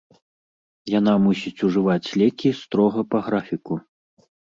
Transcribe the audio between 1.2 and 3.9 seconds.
мусіць ужываць лекі строга па графіку.